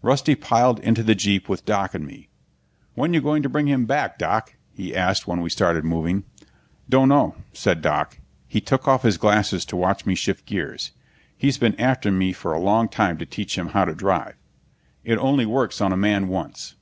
[0.00, 2.30] Rusty piled into the jeep with Doc and me.
[2.94, 6.24] "When you going to bring him back, Doc?" he asked when we started moving.
[6.88, 8.18] "Dunno," said Doc.
[8.46, 10.92] He took off his glasses to watch me shift gears.
[11.36, 14.36] He's been after me for a long time to teach him how to drive.
[15.04, 16.74] "It only works on a man once."